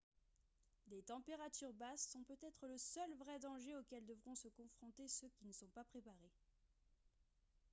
des 0.87 1.03
températures 1.03 1.73
basses 1.73 2.09
sont 2.09 2.23
peut-être 2.23 2.65
le 2.65 2.75
seul 2.79 3.13
vrai 3.19 3.37
danger 3.37 3.75
auquel 3.75 4.03
devront 4.07 4.33
se 4.33 4.47
confronter 4.47 5.07
ceux 5.07 5.29
qui 5.29 5.45
ne 5.45 5.51
sont 5.51 5.69
pas 5.75 5.83
préparés 5.83 6.31